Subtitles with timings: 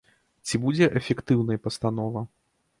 [0.49, 2.27] Ці будзе эфектыўнай пастанова?